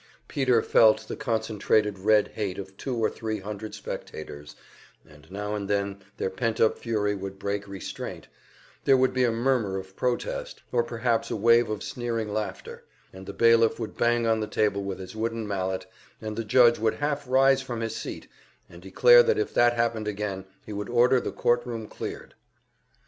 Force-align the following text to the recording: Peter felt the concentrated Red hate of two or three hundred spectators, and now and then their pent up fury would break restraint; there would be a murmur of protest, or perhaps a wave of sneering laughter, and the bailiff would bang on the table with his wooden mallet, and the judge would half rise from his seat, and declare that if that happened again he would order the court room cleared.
Peter 0.27 0.63
felt 0.63 1.07
the 1.07 1.15
concentrated 1.15 1.99
Red 1.99 2.29
hate 2.29 2.57
of 2.57 2.75
two 2.75 2.95
or 2.97 3.07
three 3.07 3.37
hundred 3.37 3.75
spectators, 3.75 4.55
and 5.07 5.29
now 5.31 5.53
and 5.53 5.69
then 5.69 6.01
their 6.17 6.31
pent 6.31 6.59
up 6.59 6.75
fury 6.79 7.13
would 7.13 7.37
break 7.37 7.67
restraint; 7.67 8.27
there 8.83 8.97
would 8.97 9.13
be 9.13 9.23
a 9.25 9.31
murmur 9.31 9.77
of 9.77 9.95
protest, 9.95 10.63
or 10.71 10.83
perhaps 10.83 11.29
a 11.29 11.35
wave 11.35 11.69
of 11.69 11.83
sneering 11.83 12.33
laughter, 12.33 12.83
and 13.13 13.27
the 13.27 13.31
bailiff 13.31 13.79
would 13.79 13.95
bang 13.95 14.25
on 14.25 14.39
the 14.39 14.47
table 14.47 14.83
with 14.83 14.97
his 14.97 15.15
wooden 15.15 15.47
mallet, 15.47 15.85
and 16.19 16.35
the 16.35 16.43
judge 16.43 16.79
would 16.79 16.95
half 16.95 17.27
rise 17.29 17.61
from 17.61 17.81
his 17.81 17.95
seat, 17.95 18.27
and 18.67 18.81
declare 18.81 19.21
that 19.21 19.37
if 19.37 19.53
that 19.53 19.73
happened 19.73 20.07
again 20.07 20.45
he 20.65 20.73
would 20.73 20.89
order 20.89 21.19
the 21.21 21.31
court 21.31 21.63
room 21.63 21.87
cleared. 21.87 22.33